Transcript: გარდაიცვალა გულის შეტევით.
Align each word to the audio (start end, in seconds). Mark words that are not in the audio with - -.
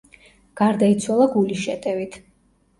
გარდაიცვალა 0.61 1.29
გულის 1.37 1.63
შეტევით. 1.69 2.21